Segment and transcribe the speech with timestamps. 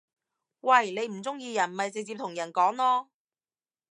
[0.61, 0.89] 喂！
[0.89, 3.07] 你唔中意人咪直接同人講囉